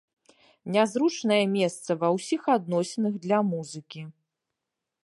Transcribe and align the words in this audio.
Нязручнае 0.75 1.37
месца 1.57 1.89
ва 2.05 2.09
ўсіх 2.17 2.41
адносінах 2.57 3.13
для 3.29 3.37
музыкі! 3.53 4.01